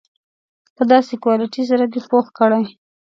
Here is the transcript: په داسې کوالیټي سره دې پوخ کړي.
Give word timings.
په 0.75 0.83
داسې 0.91 1.13
کوالیټي 1.23 1.63
سره 1.69 1.83
دې 1.93 2.01
پوخ 2.09 2.25
کړي. 2.37 2.65